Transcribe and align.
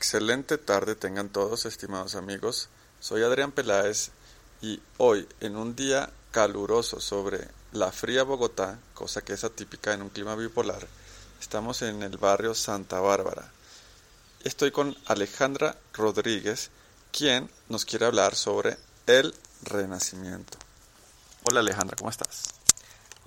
Excelente 0.00 0.56
tarde 0.56 0.94
tengan 0.94 1.28
todos, 1.28 1.66
estimados 1.66 2.14
amigos. 2.14 2.70
Soy 3.00 3.22
Adrián 3.22 3.52
Peláez 3.52 4.12
y 4.62 4.80
hoy, 4.96 5.28
en 5.40 5.58
un 5.58 5.76
día 5.76 6.08
caluroso 6.30 7.00
sobre 7.00 7.46
la 7.72 7.92
fría 7.92 8.22
Bogotá, 8.22 8.78
cosa 8.94 9.20
que 9.20 9.34
es 9.34 9.44
atípica 9.44 9.92
en 9.92 10.00
un 10.00 10.08
clima 10.08 10.34
bipolar, 10.36 10.88
estamos 11.38 11.82
en 11.82 12.02
el 12.02 12.16
barrio 12.16 12.54
Santa 12.54 12.98
Bárbara. 12.98 13.52
Estoy 14.42 14.70
con 14.70 14.96
Alejandra 15.04 15.76
Rodríguez, 15.92 16.70
quien 17.12 17.50
nos 17.68 17.84
quiere 17.84 18.06
hablar 18.06 18.36
sobre 18.36 18.78
el 19.06 19.34
renacimiento. 19.64 20.56
Hola 21.50 21.60
Alejandra, 21.60 21.96
¿cómo 21.98 22.08
estás? 22.08 22.44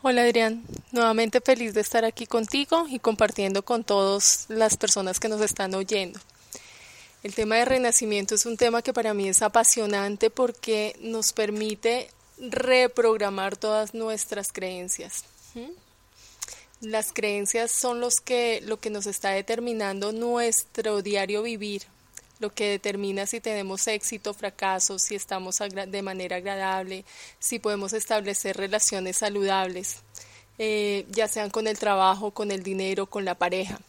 Hola 0.02 0.24
Adrián, 0.24 0.66
nuevamente 0.91 1.40
feliz 1.40 1.76
de 1.76 1.82
estar 1.82 2.04
aquí 2.04 2.26
contigo 2.26 2.88
y 2.90 2.98
compartiendo 2.98 3.63
con 3.63 3.84
todas 3.84 4.46
las 4.49 4.76
personas 4.76 5.20
que 5.20 5.30
nos 5.30 5.40
están 5.40 5.76
oyendo. 5.76 6.20
El 7.23 7.34
tema 7.34 7.55
de 7.55 7.63
renacimiento 7.63 8.36
es 8.36 8.45
un 8.45 8.58
tema 8.58 8.82
que 8.82 8.91
para 8.91 9.13
mí 9.13 9.29
es 9.29 9.41
apasionante 9.41 10.29
porque 10.29 10.93
nos 10.99 11.32
permite 11.32 12.10
reprogramar 12.38 13.55
todas 13.55 13.93
nuestras 13.93 14.52
creencias. 14.52 15.24
Las 16.82 17.13
creencias 17.13 17.71
son 17.71 18.01
los 18.01 18.16
que, 18.16 18.60
lo 18.66 18.77
que 18.77 18.90
nos 18.90 19.05
está 19.05 19.29
determinando 19.29 20.12
nuestro 20.12 21.01
diario 21.01 21.44
vivir, 21.44 21.84
lo 22.40 22.54
que 22.54 22.68
determina 22.68 23.26
si 23.26 23.40
tenemos 23.40 23.88
éxito, 23.88 24.34
fracaso, 24.34 24.99
si 24.99 25.16
estamos 25.16 25.60
de 25.60 26.01
manera 26.01 26.35
agradable, 26.35 27.05
si 27.40 27.57
podemos 27.57 27.94
establecer 27.94 28.57
relaciones 28.57 29.16
saludables, 29.16 29.99
eh, 30.57 31.05
ya 31.10 31.29
sean 31.29 31.51
con 31.51 31.68
el 31.68 31.79
trabajo, 31.79 32.32
con 32.32 32.51
el 32.51 32.63
dinero, 32.63 33.05
con 33.05 33.24
la 33.24 33.35
pareja. 33.35 33.79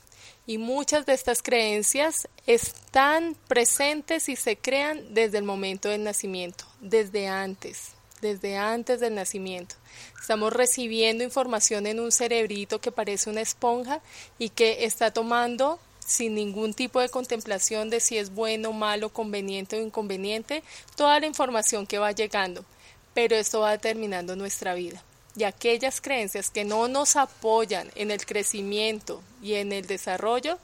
Y 0.46 0.58
muchas 0.58 1.06
de 1.06 1.14
estas 1.14 1.42
creencias 1.42 2.28
están 2.46 3.34
presentes 3.48 4.28
y 4.28 4.36
se 4.36 4.56
crean 4.58 5.14
desde 5.14 5.38
el 5.38 5.44
momento 5.44 5.88
del 5.88 6.04
nacimiento, 6.04 6.66
desde 6.80 7.28
antes, 7.28 7.92
desde 8.20 8.58
antes 8.58 9.00
del 9.00 9.14
nacimiento. 9.14 9.76
Estamos 10.20 10.52
recibiendo 10.52 11.24
información 11.24 11.86
en 11.86 11.98
un 11.98 12.12
cerebrito 12.12 12.78
que 12.78 12.92
parece 12.92 13.30
una 13.30 13.40
esponja 13.40 14.02
y 14.38 14.50
que 14.50 14.84
está 14.84 15.12
tomando 15.12 15.78
sin 16.04 16.34
ningún 16.34 16.74
tipo 16.74 17.00
de 17.00 17.08
contemplación 17.08 17.88
de 17.88 18.00
si 18.00 18.18
es 18.18 18.34
bueno, 18.34 18.74
malo, 18.74 19.08
conveniente 19.08 19.78
o 19.78 19.82
inconveniente, 19.82 20.62
toda 20.94 21.20
la 21.20 21.26
información 21.26 21.86
que 21.86 21.98
va 21.98 22.12
llegando. 22.12 22.66
Pero 23.14 23.34
esto 23.34 23.60
va 23.60 23.70
determinando 23.70 24.36
nuestra 24.36 24.74
vida 24.74 25.02
y 25.36 25.44
aquellas 25.44 26.00
creencias 26.00 26.50
que 26.50 26.64
no 26.64 26.88
nos 26.88 27.16
apoyan 27.16 27.90
en 27.94 28.10
el 28.10 28.24
crecimiento 28.24 29.22
y 29.42 29.54
en 29.54 29.72
el 29.72 29.86
desarrollo 29.86 30.58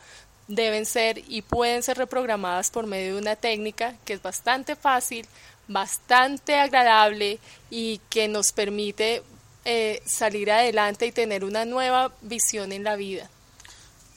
deben 0.48 0.86
ser 0.86 1.22
y 1.28 1.42
pueden 1.42 1.82
ser 1.82 1.98
reprogramadas 1.98 2.70
por 2.70 2.86
medio 2.86 3.14
de 3.14 3.20
una 3.20 3.36
técnica 3.36 3.96
que 4.04 4.14
es 4.14 4.22
bastante 4.22 4.76
fácil, 4.76 5.26
bastante 5.68 6.56
agradable 6.58 7.38
y 7.70 8.00
que 8.10 8.28
nos 8.28 8.52
permite 8.52 9.22
eh, 9.64 10.02
salir 10.04 10.50
adelante 10.50 11.06
y 11.06 11.12
tener 11.12 11.44
una 11.44 11.64
nueva 11.64 12.12
visión 12.22 12.72
en 12.72 12.84
la 12.84 12.96
vida. 12.96 13.30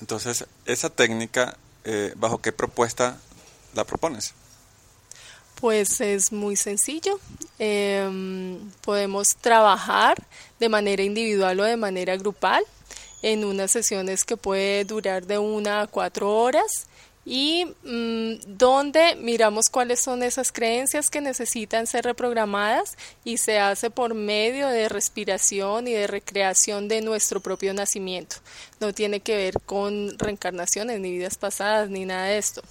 Entonces, 0.01 0.45
esa 0.65 0.89
técnica, 0.89 1.57
eh, 1.83 2.13
¿bajo 2.15 2.41
qué 2.41 2.51
propuesta 2.51 3.17
la 3.73 3.85
propones? 3.85 4.33
Pues 5.55 6.01
es 6.01 6.31
muy 6.31 6.55
sencillo. 6.55 7.19
Em, 7.65 8.59
podemos 8.81 9.29
trabajar 9.39 10.21
de 10.59 10.67
manera 10.67 11.01
individual 11.01 11.61
o 11.61 11.63
de 11.63 11.77
manera 11.77 12.17
grupal 12.17 12.61
en 13.21 13.45
unas 13.45 13.71
sesiones 13.71 14.25
que 14.25 14.35
puede 14.35 14.83
durar 14.83 15.25
de 15.25 15.37
una 15.37 15.79
a 15.79 15.87
cuatro 15.87 16.29
horas 16.29 16.87
y 17.25 17.63
mm, 17.85 18.57
donde 18.57 19.15
miramos 19.15 19.69
cuáles 19.69 20.01
son 20.01 20.23
esas 20.23 20.51
creencias 20.51 21.09
que 21.09 21.21
necesitan 21.21 21.87
ser 21.87 22.03
reprogramadas 22.03 22.97
y 23.23 23.37
se 23.37 23.59
hace 23.59 23.89
por 23.89 24.13
medio 24.13 24.67
de 24.67 24.89
respiración 24.89 25.87
y 25.87 25.93
de 25.93 26.07
recreación 26.07 26.89
de 26.89 26.99
nuestro 26.99 27.39
propio 27.39 27.73
nacimiento. 27.73 28.35
No 28.81 28.91
tiene 28.91 29.21
que 29.21 29.37
ver 29.37 29.61
con 29.61 30.19
reencarnaciones 30.19 30.99
ni 30.99 31.11
vidas 31.13 31.37
pasadas 31.37 31.89
ni 31.89 32.03
nada 32.03 32.25
de 32.25 32.39
esto. 32.39 32.61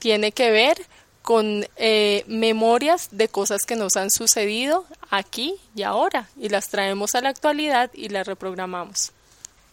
Tiene 0.00 0.32
que 0.32 0.50
ver 0.50 0.76
con 1.24 1.66
eh, 1.76 2.22
memorias 2.26 3.08
de 3.10 3.28
cosas 3.28 3.62
que 3.66 3.76
nos 3.76 3.96
han 3.96 4.10
sucedido 4.10 4.84
aquí 5.08 5.54
y 5.74 5.82
ahora 5.82 6.28
y 6.36 6.50
las 6.50 6.68
traemos 6.68 7.14
a 7.14 7.22
la 7.22 7.30
actualidad 7.30 7.90
y 7.94 8.10
las 8.10 8.26
reprogramamos. 8.26 9.10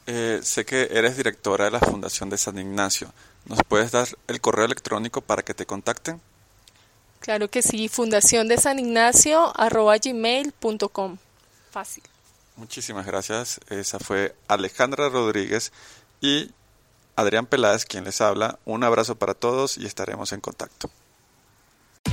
Eh, 0.08 0.40
sé 0.44 0.64
que 0.64 0.88
eres 0.92 1.18
directora 1.18 1.66
de 1.66 1.72
la 1.72 1.82
Fundación 1.82 2.30
de 2.30 2.38
San 2.38 2.58
Ignacio. 2.58 3.12
¿Nos 3.48 3.60
puedes 3.68 3.92
dar 3.92 4.08
el 4.28 4.40
correo 4.40 4.64
electrónico 4.64 5.20
para 5.20 5.44
que 5.44 5.54
te 5.54 5.66
contacten? 5.66 6.22
Claro 7.20 7.50
que 7.50 7.62
sí, 7.62 7.90
fundación 7.90 8.48
de 8.48 8.58
San 8.58 8.80
Ignacio 8.80 9.52
gmail.com. 9.54 11.18
Fácil. 11.70 12.04
Muchísimas 12.56 13.06
gracias. 13.06 13.60
Esa 13.70 14.00
fue 14.00 14.34
Alejandra 14.48 15.10
Rodríguez 15.10 15.74
y 16.22 16.50
Adrián 17.18 17.46
Peláez 17.46 17.84
quien 17.84 18.06
les 18.06 18.22
habla. 18.22 18.58
Un 18.64 18.86
abrazo 18.86 19.16
para 19.16 19.34
todos 19.34 19.78
y 19.78 19.86
estaremos 19.86 20.32
en 20.32 20.40
contacto. 20.40 20.90